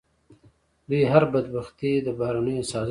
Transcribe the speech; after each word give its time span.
دوی 0.89 1.01
هر 1.13 1.23
بدبختي 1.33 1.91
د 2.05 2.07
بهرنیو 2.19 2.61
سازش 2.71 2.73
بولي. 2.73 2.79